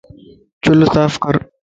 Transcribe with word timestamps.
چُلَ 0.63 0.79
صاف 0.93 1.13
ڪر 1.23 1.35